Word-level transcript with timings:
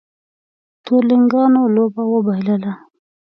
تورلېنګانو 0.85 1.61
لوبه 1.75 2.03
وبایلله 2.13 2.73